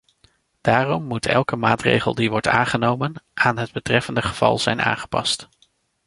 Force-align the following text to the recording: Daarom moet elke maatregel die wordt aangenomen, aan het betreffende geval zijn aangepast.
Daarom 0.61 1.03
moet 1.03 1.25
elke 1.25 1.55
maatregel 1.55 2.15
die 2.15 2.29
wordt 2.29 2.47
aangenomen, 2.47 3.23
aan 3.33 3.57
het 3.57 3.71
betreffende 3.71 4.21
geval 4.21 4.59
zijn 4.59 4.81
aangepast. 4.81 5.47